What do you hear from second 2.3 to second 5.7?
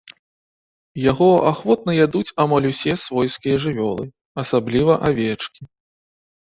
амаль усе свойскія жывёлы, асабліва авечкі.